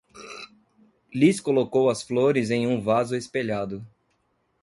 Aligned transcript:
Liz 1.13 1.39
colocou 1.39 1.87
as 1.87 2.01
flores 2.01 2.49
em 2.49 2.65
um 2.65 2.81
vaso 2.81 3.15
espelhado. 3.15 3.85